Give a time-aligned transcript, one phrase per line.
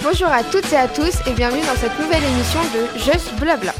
[0.00, 3.74] Bonjour à toutes et à tous et bienvenue dans cette nouvelle émission de Just Blabla.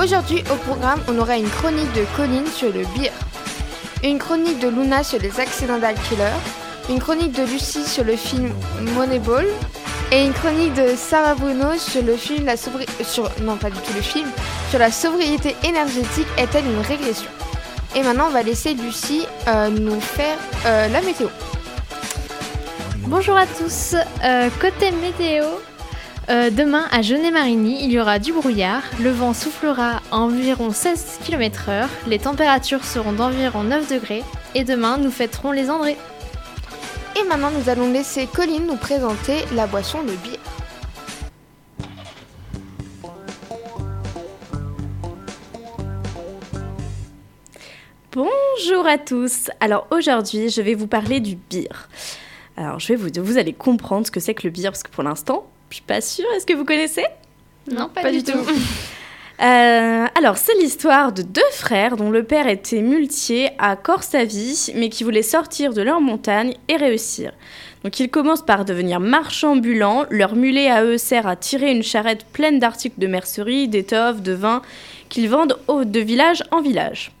[0.00, 3.10] Aujourd'hui au programme, on aura une chronique de Colline sur le beer,
[4.04, 6.38] une chronique de Luna sur les accidental killers,
[6.90, 8.52] une chronique de Lucie sur le film
[8.94, 9.46] Moneyball
[10.12, 13.92] et une chronique de Sarah Bruno sur le film la sur non pas du tout
[13.94, 14.28] le film
[14.70, 17.30] sur la sobriété énergétique est-elle une régression?
[17.94, 21.28] Et maintenant on va laisser Lucie euh, nous faire euh, la météo.
[22.98, 23.94] Bonjour à tous.
[24.24, 25.44] Euh, côté météo,
[26.28, 28.82] demain à Genet-Marigny, il y aura du brouillard.
[29.00, 31.86] Le vent soufflera à environ 16 km/h.
[32.08, 34.24] Les températures seront d'environ 9 degrés.
[34.54, 35.96] Et demain, nous fêterons les Andrés.
[37.18, 40.38] Et maintenant nous allons laisser Colline nous présenter la boisson de bière.
[48.12, 49.50] Bonjour à tous.
[49.60, 51.88] Alors aujourd'hui, je vais vous parler du beer.
[52.58, 54.90] Alors je vais vous vous allez comprendre ce que c'est que le beer parce que
[54.90, 56.26] pour l'instant, je suis pas sûre.
[56.36, 57.06] Est-ce que vous connaissez?
[57.70, 58.38] Non, pas du tout.
[59.42, 64.88] Euh, alors, c'est l'histoire de deux frères dont le père était muletier à Corsavie, mais
[64.88, 67.32] qui voulaient sortir de leur montagne et réussir.
[67.84, 70.06] Donc, ils commencent par devenir marchands ambulants.
[70.10, 74.32] Leur mulet à eux sert à tirer une charrette pleine d'articles de mercerie, d'étoffes, de
[74.32, 74.62] vin,
[75.08, 77.12] qu'ils vendent de village en village.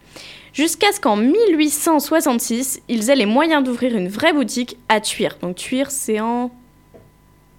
[0.54, 5.36] Jusqu'à ce qu'en 1866, ils aient les moyens d'ouvrir une vraie boutique à Tuire.
[5.42, 6.50] Donc, Tuire, c'est en.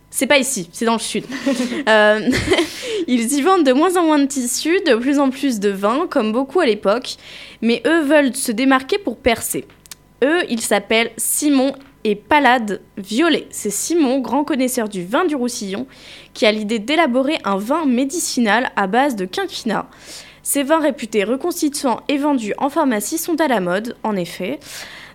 [0.09, 1.25] C'est pas ici, c'est dans le sud.
[1.87, 2.29] Euh,
[3.07, 6.07] ils y vendent de moins en moins de tissus, de plus en plus de vin,
[6.09, 7.15] comme beaucoup à l'époque,
[7.61, 9.65] mais eux veulent se démarquer pour percer.
[10.23, 13.47] Eux, ils s'appellent Simon et Palade Violet.
[13.49, 15.87] C'est Simon, grand connaisseur du vin du Roussillon,
[16.33, 19.89] qui a l'idée d'élaborer un vin médicinal à base de quinquina.
[20.43, 24.59] Ces vins réputés reconstituants et vendus en pharmacie sont à la mode, en effet.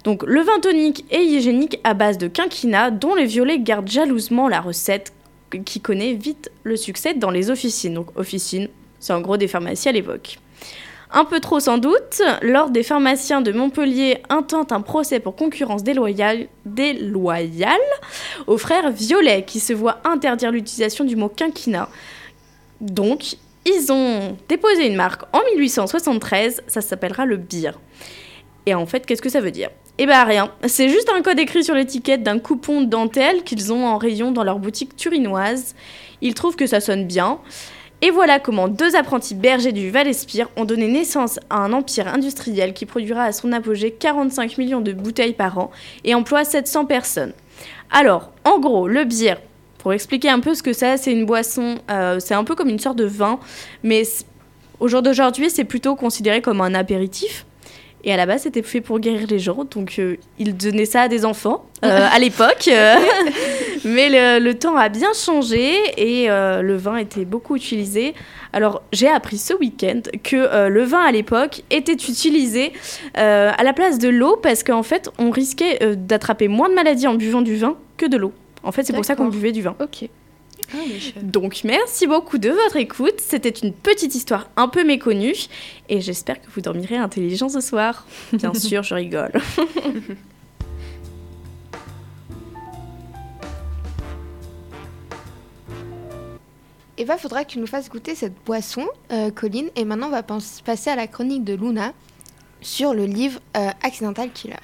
[0.04, 4.48] Donc le vin tonique et hygiénique à base de quinquina, dont le violet garde jalousement
[4.48, 5.12] la recette
[5.64, 7.94] qui connaît vite le succès dans les officines.
[7.94, 8.68] Donc officines,
[9.00, 10.38] c'est en gros des pharmacies à l'époque.
[11.14, 15.82] Un peu trop sans doute, l'ordre des pharmaciens de Montpellier intente un procès pour concurrence
[15.82, 17.76] déloyale, déloyale
[18.46, 21.90] aux frères Violet qui se voient interdire l'utilisation du mot quinquina.
[22.80, 23.36] Donc,
[23.66, 27.72] ils ont déposé une marque en 1873, ça s'appellera le beer.
[28.66, 29.70] Et en fait, qu'est-ce que ça veut dire?
[29.98, 33.72] Eh ben rien, c'est juste un code écrit sur l'étiquette d'un coupon de dentelle qu'ils
[33.72, 35.74] ont en rayon dans leur boutique turinoise.
[36.22, 37.38] Ils trouvent que ça sonne bien.
[38.00, 42.72] Et voilà comment deux apprentis bergers du Val-Espire ont donné naissance à un empire industriel
[42.72, 45.70] qui produira à son apogée 45 millions de bouteilles par an
[46.04, 47.32] et emploie 700 personnes.
[47.92, 49.38] Alors, en gros, le bière,
[49.78, 52.68] pour expliquer un peu ce que c'est, c'est une boisson, euh, c'est un peu comme
[52.68, 53.38] une sorte de vin,
[53.84, 54.02] mais
[54.80, 57.46] au jour d'aujourd'hui, c'est plutôt considéré comme un apéritif.
[58.04, 61.02] Et à la base, c'était fait pour guérir les gens, donc euh, ils donnaient ça
[61.02, 62.68] à des enfants euh, à l'époque.
[62.68, 62.96] euh,
[63.84, 64.08] mais
[64.38, 68.14] le, le temps a bien changé et euh, le vin était beaucoup utilisé.
[68.52, 72.72] Alors, j'ai appris ce week-end que le vin à l'époque était utilisé
[73.14, 77.14] à la place de l'eau parce qu'en fait, on risquait d'attraper moins de maladies en
[77.14, 78.32] buvant du vin que de l'eau.
[78.62, 79.74] En fait, c'est pour ça qu'on buvait du vin.
[79.80, 80.08] Ok.
[81.22, 83.18] Donc merci beaucoup de votre écoute.
[83.18, 85.34] C'était une petite histoire un peu méconnue
[85.88, 88.06] et j'espère que vous dormirez intelligent ce soir.
[88.32, 89.32] Bien sûr, je rigole.
[97.04, 99.70] Bah faudra que tu nous fasses goûter cette boisson, euh, Colline.
[99.76, 101.92] Et maintenant on va passer à la chronique de Luna
[102.60, 104.56] sur le livre euh, Accidental Killer.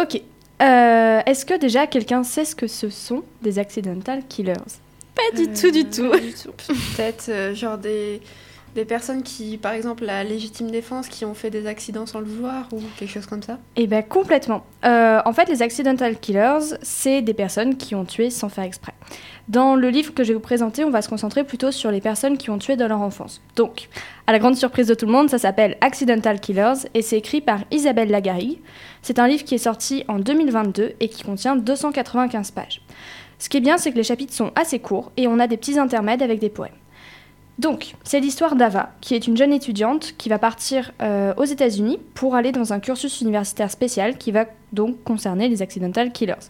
[0.00, 0.22] Ok.
[0.60, 4.54] Euh, Est-ce que déjà quelqu'un sait ce que ce sont des accidental killers?
[5.14, 6.10] Pas du tout, du tout.
[6.10, 6.52] Pas du tout.
[6.96, 8.20] Peut-être euh, genre des,
[8.74, 12.26] des personnes qui, par exemple, la légitime défense, qui ont fait des accidents sans le
[12.26, 13.58] vouloir ou quelque chose comme ça.
[13.76, 14.64] Eh bien, complètement.
[14.84, 18.92] Euh, en fait, les accidental killers, c'est des personnes qui ont tué sans faire exprès.
[19.48, 22.00] Dans le livre que je vais vous présenter, on va se concentrer plutôt sur les
[22.00, 23.42] personnes qui ont tué dans leur enfance.
[23.56, 23.88] Donc,
[24.28, 27.40] à la grande surprise de tout le monde, ça s'appelle Accidental Killers et c'est écrit
[27.40, 28.60] par Isabelle Lagarrigue.
[29.02, 32.80] C'est un livre qui est sorti en 2022 et qui contient 295 pages.
[33.40, 35.56] Ce qui est bien, c'est que les chapitres sont assez courts et on a des
[35.56, 36.70] petits intermèdes avec des poèmes.
[37.60, 41.98] Donc, c'est l'histoire d'Ava, qui est une jeune étudiante qui va partir euh, aux États-Unis
[42.14, 46.48] pour aller dans un cursus universitaire spécial qui va donc concerner les accidental killers.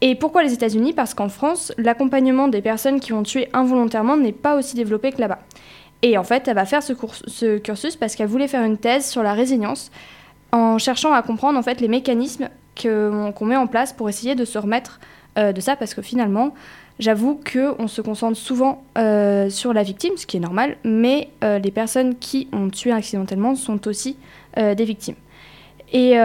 [0.00, 0.92] Et pourquoi les États-Unis?
[0.92, 5.20] Parce qu'en France, l'accompagnement des personnes qui ont tué involontairement n'est pas aussi développé que
[5.20, 5.38] là-bas.
[6.02, 9.22] Et en fait, elle va faire ce, cursus parce qu'elle voulait faire une thèse sur
[9.22, 9.92] la résilience
[10.50, 12.48] en cherchant à comprendre en fait les mécanismes
[12.82, 14.98] qu'on met en place pour essayer de se remettre
[15.38, 16.54] euh, de ça parce que finalement,
[16.98, 21.58] j'avoue qu'on se concentre souvent euh, sur la victime, ce qui est normal, mais euh,
[21.58, 24.16] les personnes qui ont tué accidentellement sont aussi
[24.58, 25.16] euh, des victimes.
[25.92, 26.16] Et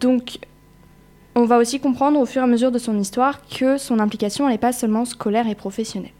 [0.00, 0.38] donc,
[1.34, 4.48] on va aussi comprendre au fur et à mesure de son histoire que son implication
[4.48, 6.12] n'est pas seulement scolaire et professionnelle.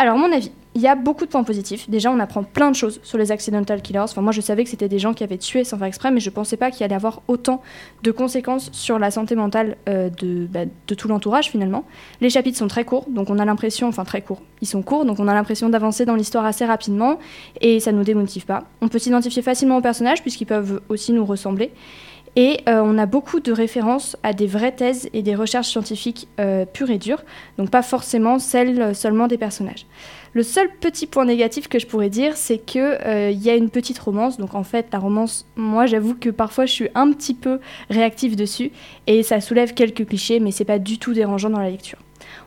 [0.00, 1.90] Alors, mon avis, il y a beaucoup de points positifs.
[1.90, 3.98] Déjà, on apprend plein de choses sur les accidental killers.
[3.98, 6.20] Enfin, moi, je savais que c'était des gens qui avaient tué sans faire exprès, mais
[6.20, 7.62] je pensais pas qu'il allait avoir autant
[8.04, 11.84] de conséquences sur la santé mentale euh, de, bah, de tout l'entourage, finalement.
[12.20, 15.04] Les chapitres sont très courts, donc on a l'impression, enfin très courts, ils sont courts,
[15.04, 17.18] donc on a l'impression d'avancer dans l'histoire assez rapidement,
[17.60, 18.62] et ça nous démotive pas.
[18.80, 21.72] On peut s'identifier facilement aux personnages, puisqu'ils peuvent aussi nous ressembler.
[22.36, 26.28] Et euh, on a beaucoup de références à des vraies thèses et des recherches scientifiques
[26.40, 27.22] euh, pures et dures,
[27.56, 29.86] donc pas forcément celles euh, seulement des personnages.
[30.34, 32.98] Le seul petit point négatif que je pourrais dire, c'est qu'il
[33.42, 34.36] y a une petite romance.
[34.36, 38.36] Donc en fait, la romance, moi j'avoue que parfois je suis un petit peu réactive
[38.36, 38.70] dessus
[39.06, 41.98] et ça soulève quelques clichés, mais c'est pas du tout dérangeant dans la lecture.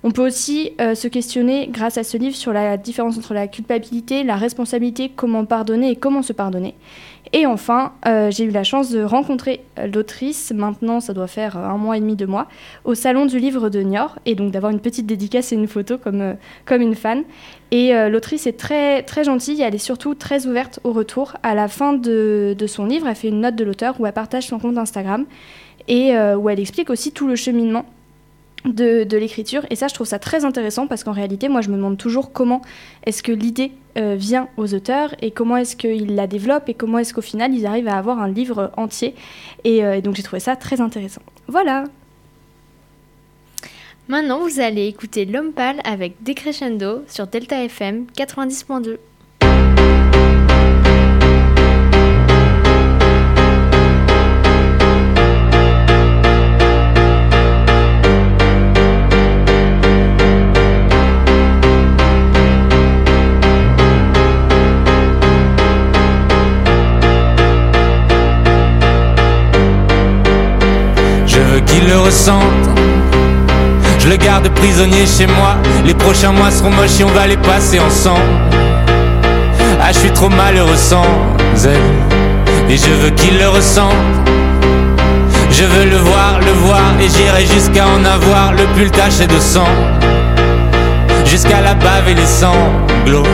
[0.03, 4.23] On peut aussi se questionner, grâce à ce livre, sur la différence entre la culpabilité,
[4.23, 6.75] la responsabilité, comment pardonner et comment se pardonner.
[7.33, 11.57] Et enfin, euh, j'ai eu la chance de rencontrer euh, l'autrice, maintenant ça doit faire
[11.57, 12.47] un mois et demi, deux mois,
[12.83, 15.97] au Salon du Livre de Niort, et donc d'avoir une petite dédicace et une photo
[15.97, 16.35] comme,
[16.65, 17.23] comme une fan.
[17.71, 21.37] Et l'autrice est très, très gentille, elle est surtout très ouverte au retour.
[21.41, 24.11] À la fin de, de son livre, elle fait une note de l'auteur où elle
[24.11, 25.25] partage son compte Instagram
[25.87, 27.85] et où elle explique aussi tout le cheminement
[28.65, 29.65] de, l'écriture.
[29.69, 32.31] Et ça, je trouve ça très intéressant parce qu'en réalité, moi, je me demande toujours
[32.31, 32.61] comment
[33.05, 36.99] est-ce que l'idée euh, vient aux auteurs et comment est-ce qu'ils la développent et comment
[36.99, 39.15] est-ce qu'au final, ils arrivent à avoir un livre entier.
[39.63, 41.21] Et, euh, donc, j'ai trouvé ça très intéressant.
[41.47, 41.85] Voilà.
[44.07, 48.97] Maintenant, vous allez écouter L'Homme Pâle avec Decrescendo sur Delta FM 90.2.
[73.99, 75.55] Je le garde prisonnier chez moi.
[75.85, 78.19] Les prochains mois seront moches et on va les passer ensemble.
[79.81, 81.05] Ah, je suis trop malheureux sans
[81.63, 82.69] elle.
[82.69, 83.95] Et je veux qu'il le ressente.
[85.51, 86.81] Je veux le voir, le voir.
[86.99, 89.71] Et j'irai jusqu'à en avoir le pull taché de sang.
[91.25, 93.31] Jusqu'à la bave et les sanglots.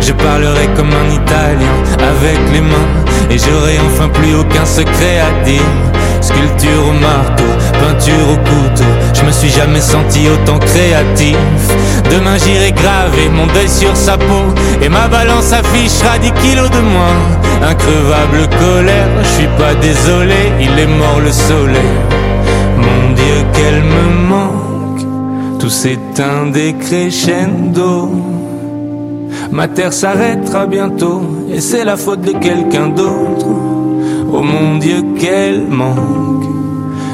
[0.00, 2.90] Je parlerai comme un Italien avec les mains.
[3.28, 5.62] Et j'aurai enfin plus aucun secret à dire.
[6.28, 8.90] Sculpture au marteau, peinture au couteau.
[9.14, 11.38] Je me suis jamais senti autant créatif.
[12.10, 14.44] Demain j'irai graver mon deuil sur sa peau.
[14.82, 17.20] Et ma balance affichera 10 kilos de moins.
[17.62, 21.96] Increvable colère, je suis pas désolé, il est mort le soleil.
[22.76, 25.58] Mon Dieu, qu'elle me manque.
[25.58, 28.10] Tout s'éteint des crescendo.
[29.50, 31.22] Ma terre s'arrêtera bientôt.
[31.50, 33.46] Et c'est la faute de quelqu'un d'autre.
[34.30, 36.44] Oh mon Dieu, quel manque.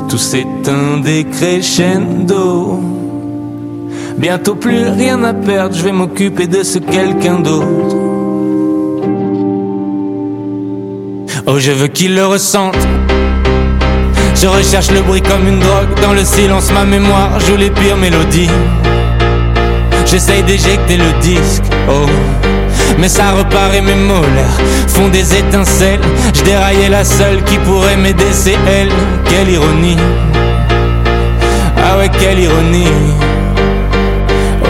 [0.08, 2.80] Tout s'éteint des crescendo.
[4.18, 7.96] Bientôt plus rien à perdre, je vais m'occuper de ce quelqu'un d'autre.
[11.46, 12.76] Oh, je veux qu'il le ressente.
[14.34, 16.00] Je recherche le bruit comme une drogue.
[16.02, 18.50] Dans le silence, ma mémoire joue les pires mélodies.
[20.06, 22.06] J'essaye d'éjecter le disque, oh.
[22.98, 24.58] Mais ça repart et mes molaires
[24.88, 26.00] font des étincelles.
[26.34, 28.90] Je déraillais la seule qui pourrait m'aider, c'est elle.
[29.24, 29.96] Quelle ironie.
[31.76, 32.88] Ah ouais, quelle ironie.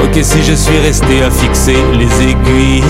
[0.05, 2.85] Ok, si je suis resté à fixer les aiguilles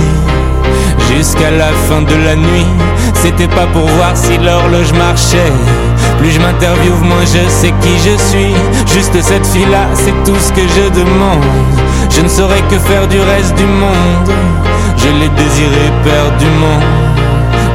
[1.17, 2.67] jusqu'à la fin de la nuit,
[3.15, 5.53] c'était pas pour voir si l'horloge marchait.
[6.19, 8.55] Plus je m'interviewe, moins je sais qui je suis.
[8.93, 11.43] Juste cette fille-là, c'est tout ce que je demande.
[12.11, 14.54] Je ne saurais que faire du reste du monde.
[14.97, 16.81] Je l'ai désiré perdument.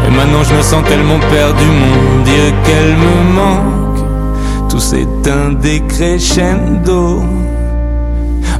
[0.07, 4.69] Et maintenant je me sens tellement perdu, mon Dieu, qu'elle me manque.
[4.69, 7.23] Tout s'éteint des crescendo.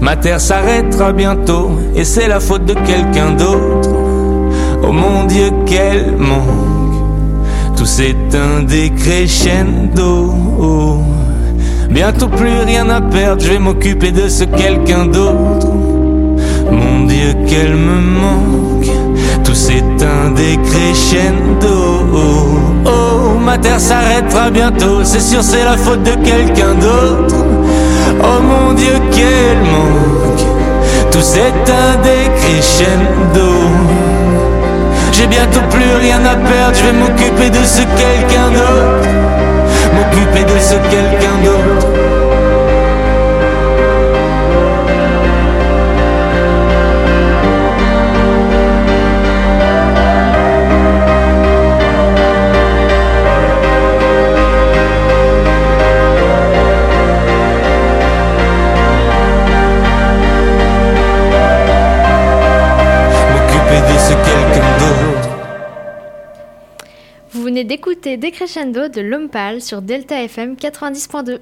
[0.01, 3.89] Ma terre s'arrêtera bientôt, et c'est la faute de quelqu'un d'autre.
[4.83, 7.75] Oh mon Dieu, quel manque.
[7.75, 10.33] Tout s'éteint des crescendo.
[10.59, 10.97] Oh.
[11.89, 15.67] Bientôt plus rien à perdre, je vais m'occuper de ce quelqu'un d'autre.
[16.99, 18.91] Mon Dieu, qu'elle me manque.
[19.45, 22.03] Tout s'éteint des crescendo.
[22.13, 27.35] Oh, oh, ma terre s'arrêtera bientôt, c'est sûr, c'est la faute de quelqu'un d'autre.
[28.21, 30.45] Oh mon Dieu, quel manque.
[31.11, 33.49] Tout s'éteint des crescendo.
[35.13, 39.07] J'ai bientôt plus rien à perdre, je vais m'occuper de ce quelqu'un d'autre.
[39.95, 41.78] M'occuper de ce quelqu'un d'autre.
[67.99, 71.39] D'écouter Decrescendo de L'Homme Pâle sur Delta FM 90.2.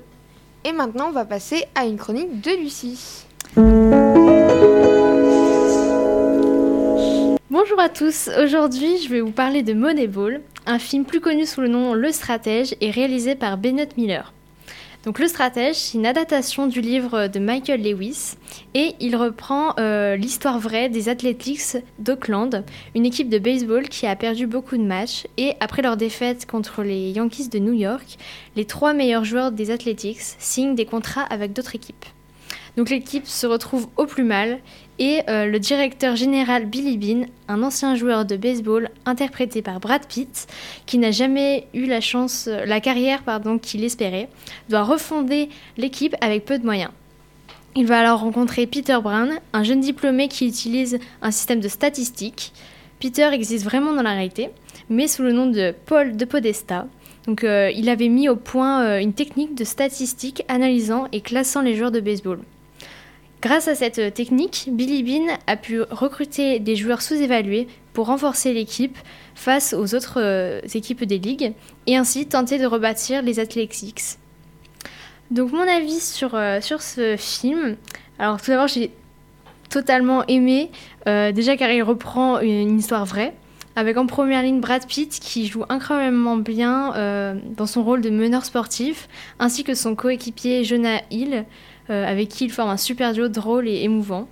[0.66, 3.26] Et maintenant, on va passer à une chronique de Lucie.
[7.52, 11.62] Bonjour à tous, aujourd'hui je vais vous parler de Moneyball, un film plus connu sous
[11.62, 14.34] le nom Le Stratège et réalisé par Bennett Miller.
[15.08, 18.34] Donc Le Stratège, c'est une adaptation du livre de Michael Lewis
[18.74, 24.18] et il reprend euh, l'histoire vraie des Athletics d'Auckland, une équipe de baseball qui a
[24.18, 28.18] perdu beaucoup de matchs et après leur défaite contre les Yankees de New York,
[28.58, 32.06] les trois meilleurs joueurs des Athletics signent des contrats avec d'autres équipes.
[32.76, 34.60] Donc l'équipe se retrouve au plus mal
[35.00, 40.06] et euh, le directeur général Billy Bean, un ancien joueur de baseball interprété par Brad
[40.08, 40.48] Pitt,
[40.86, 44.30] qui n'a jamais eu la chance, euh, la carrière pardon qu'il espérait,
[44.70, 46.92] doit refonder l'équipe avec peu de moyens.
[47.76, 52.54] Il va alors rencontrer Peter Brown, un jeune diplômé qui utilise un système de statistiques.
[53.00, 54.50] Peter existe vraiment dans la réalité,
[54.90, 56.88] mais sous le nom de Paul de Podesta.
[57.28, 61.76] Donc, euh, il avait mis au point une technique de statistiques analysant et classant les
[61.76, 62.40] joueurs de baseball.
[63.48, 68.98] Grâce à cette technique, Billy Bean a pu recruter des joueurs sous-évalués pour renforcer l'équipe
[69.36, 71.54] face aux autres euh, équipes des ligues
[71.86, 74.18] et ainsi tenter de rebâtir les Athletics.
[75.32, 77.78] Donc mon avis sur, euh, sur ce film,
[78.20, 78.92] alors tout d'abord j'ai
[79.70, 80.70] totalement aimé,
[81.08, 83.34] euh, déjà car il reprend une, histoire vraie,
[83.78, 88.44] avec en première ligne Brad Pitt qui joue incroyablement bien dans son rôle de meneur
[88.44, 89.08] sportif,
[89.40, 91.46] ainsi que son coéquipier Jonah Hill,
[91.90, 94.28] avec qui il forme un super duo drôle et émouvant.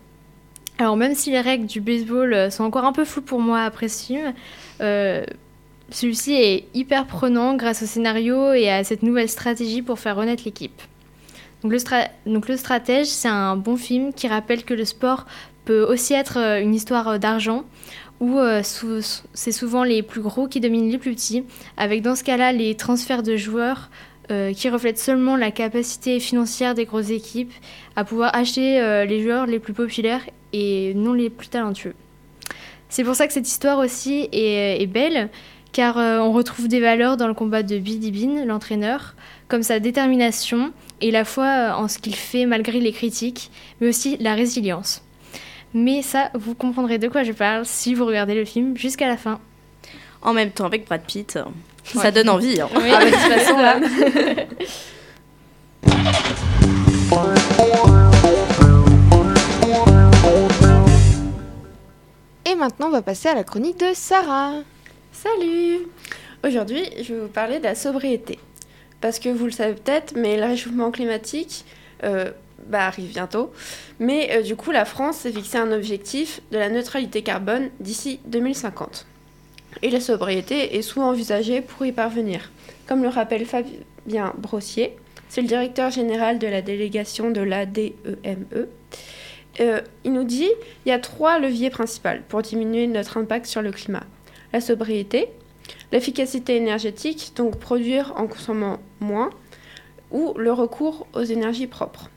[0.77, 3.61] Alors même si les règles du baseball euh, sont encore un peu floues pour moi
[3.61, 4.33] après ce film,
[4.81, 5.23] euh,
[5.89, 10.43] celui-ci est hyper prenant grâce au scénario et à cette nouvelle stratégie pour faire renaître
[10.45, 10.81] l'équipe.
[11.63, 11.71] Donc
[12.47, 15.25] le, stratège, c'est un bon film qui rappelle que le sport
[15.63, 17.63] peut aussi être euh, une histoire euh, d'argent,
[18.19, 18.61] où euh,
[19.33, 21.43] c'est souvent les plus gros qui dominent les plus petits,
[21.75, 23.89] avec dans ce cas-là les transferts de joueurs
[24.31, 27.53] euh, qui reflètent seulement la capacité financière des grosses équipes
[27.95, 30.21] à pouvoir acheter euh, les joueurs les plus populaires
[30.53, 31.95] et non les plus talentueux.
[32.89, 35.29] C'est pour ça que cette histoire aussi est, est belle,
[35.75, 39.13] car euh, on retrouve des valeurs dans le combat de Billy Bean, l'entraîneur,
[39.49, 43.51] comme sa détermination et la foi euh, en ce qu'il fait malgré les critiques,
[43.81, 45.03] mais aussi la résilience.
[45.73, 49.17] Mais ça, vous comprendrez de quoi je parle si vous regardez le film jusqu'à la
[49.17, 49.41] fin.
[50.21, 51.37] En même temps, avec Brad Pitt,
[51.85, 52.59] ça donne envie.
[52.59, 52.69] hein.
[52.75, 53.79] Oui, de toute façon, là.
[62.45, 64.53] Et maintenant, on va passer à la chronique de Sarah.
[65.11, 65.87] Salut
[66.45, 68.39] Aujourd'hui, je vais vous parler de la sobriété.
[69.01, 71.65] Parce que vous le savez peut-être, mais le réchauffement climatique
[72.03, 72.31] euh,
[72.67, 73.51] bah, arrive bientôt.
[73.99, 78.19] Mais euh, du coup, la France s'est fixé un objectif de la neutralité carbone d'ici
[78.25, 79.07] 2050.
[79.81, 82.51] Et la sobriété est souvent envisagée pour y parvenir.
[82.87, 84.95] Comme le rappelle Fabien Brossier,
[85.29, 88.67] c'est le directeur général de la délégation de l'ADEME.
[89.61, 90.49] Euh, il nous dit
[90.85, 94.03] il y a trois leviers principaux pour diminuer notre impact sur le climat
[94.55, 95.27] la sobriété,
[95.91, 99.29] l'efficacité énergétique, donc produire en consommant moins,
[100.11, 102.09] ou le recours aux énergies propres.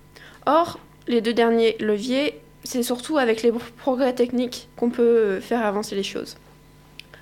[0.47, 5.97] Or, les deux derniers leviers, c'est surtout avec les progrès techniques qu'on peut faire avancer
[5.97, 6.37] les choses.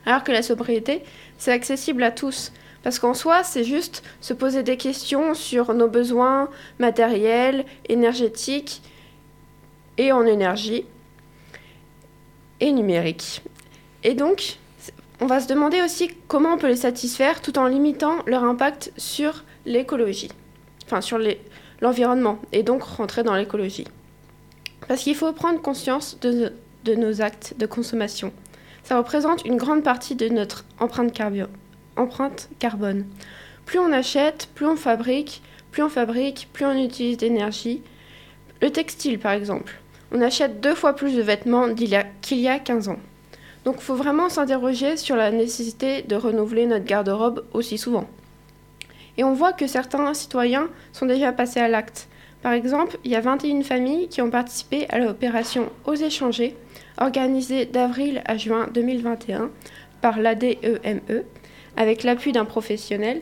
[0.07, 1.03] Alors que la sobriété,
[1.37, 2.53] c'est accessible à tous,
[2.85, 6.49] parce qu'en soi, c'est juste se poser des questions sur nos besoins
[6.79, 8.83] matériels, énergétiques
[9.99, 10.85] et en énergie
[12.61, 13.43] et numérique.
[14.05, 14.59] Et donc,
[15.21, 18.93] on va se demander aussi comment on peut les satisfaire tout en limitant leur impact
[18.97, 20.31] sur l'écologie,
[20.85, 21.19] enfin sur
[21.81, 23.89] l'environnement, et donc rentrer dans l'écologie.
[24.87, 26.53] Parce qu'il faut prendre conscience de,
[26.85, 28.33] de nos actes de consommation.
[28.87, 31.13] Ça représente une grande partie de notre empreinte,
[32.61, 33.05] carbone.
[33.65, 37.83] Plus on achète, plus on fabrique, plus on fabrique, plus on utilise d'énergie.
[38.63, 39.81] Le textile, par exemple.
[40.13, 43.01] On achète deux fois plus de vêtements qu'il y a 15 ans.
[43.65, 48.09] Donc il faut vraiment s'interroger sur la nécessité de renouveler notre garde-robe aussi souvent.
[49.17, 52.07] Et on voit que certains citoyens sont déjà passés à l'acte.
[52.41, 56.57] Par exemple, il y a 21 familles qui ont participé à l'opération Oser changer,
[56.99, 59.51] organisée d'avril à juin 2021
[60.01, 61.25] par l'ADEME, E,
[61.77, 63.21] avec l'appui d'un professionnel.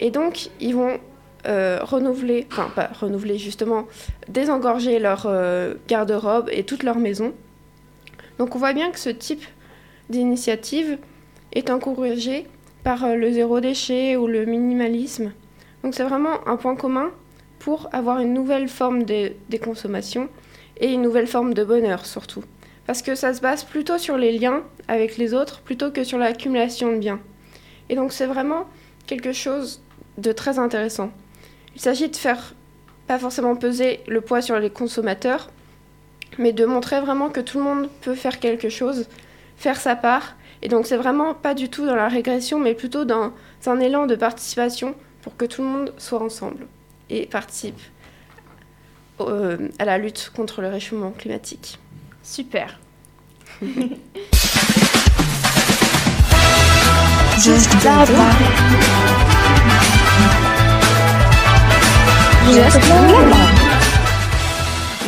[0.00, 0.98] Et donc, ils vont
[1.46, 3.86] euh, renouveler, enfin pas renouveler justement,
[4.28, 7.32] désengorger leur euh, garde-robe et toute leur maison.
[8.38, 9.44] Donc on voit bien que ce type
[10.10, 10.98] d'initiative
[11.52, 12.46] est encouragé
[12.82, 15.32] par euh, le zéro déchet ou le minimalisme.
[15.84, 17.10] Donc c'est vraiment un point commun
[17.60, 20.28] pour avoir une nouvelle forme de, des consommations
[20.80, 22.42] et une nouvelle forme de bonheur surtout.
[22.88, 26.16] Parce que ça se base plutôt sur les liens avec les autres plutôt que sur
[26.16, 27.20] l'accumulation de biens.
[27.90, 28.64] Et donc c'est vraiment
[29.06, 29.82] quelque chose
[30.16, 31.10] de très intéressant.
[31.74, 32.54] Il s'agit de faire
[33.06, 35.50] pas forcément peser le poids sur les consommateurs,
[36.38, 39.06] mais de montrer vraiment que tout le monde peut faire quelque chose,
[39.58, 40.34] faire sa part.
[40.62, 43.34] Et donc c'est vraiment pas du tout dans la régression, mais plutôt dans
[43.66, 46.66] un élan de participation pour que tout le monde soit ensemble
[47.10, 47.80] et participe
[49.20, 51.78] euh, à la lutte contre le réchauffement climatique.
[52.28, 52.68] Super.
[57.80, 58.34] Blabla.
[62.46, 63.47] Blabla.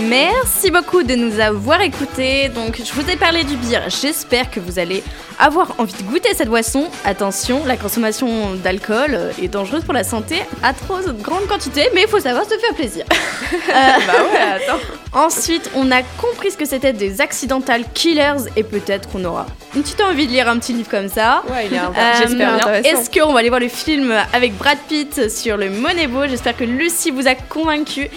[0.08, 2.48] Merci beaucoup de nous avoir écoutés.
[2.48, 3.88] Donc, je vous ai parlé du bière.
[3.88, 5.02] J'espère que vous allez
[5.38, 6.88] avoir envie de goûter cette boisson.
[7.04, 12.08] Attention, la consommation d'alcool est dangereuse pour la santé à trop grande quantité, mais il
[12.08, 13.04] faut savoir se faire plaisir.
[13.10, 13.72] Euh,
[14.06, 14.80] bah ouais, attends.
[15.12, 19.82] Ensuite, on a compris ce que c'était des accidental killers et peut-être qu'on aura une
[19.82, 21.42] petite envie de lire un petit livre comme ça.
[21.48, 22.84] Ouais, il est un Euh, j'espère.
[22.84, 26.28] Est-ce qu'on va aller voir le film avec Brad Pitt sur le Moneyball?
[26.28, 28.08] J'espère que Lucie vous a convaincu.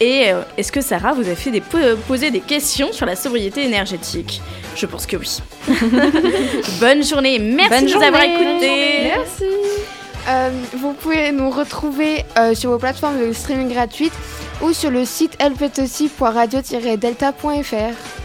[0.00, 3.16] Et euh, est-ce que Sarah vous a fait des, po- poser des questions sur la
[3.16, 4.40] sobriété énergétique
[4.74, 5.38] Je pense que oui.
[6.80, 7.38] Bonne journée.
[7.38, 8.50] Merci Bonne de nous avoir journée.
[8.50, 9.12] écoutés.
[9.16, 9.44] Merci.
[10.28, 14.12] Euh, vous pouvez nous retrouver euh, sur vos plateformes de streaming gratuites
[14.60, 18.15] ou sur le site lptossi.radio-delta.fr.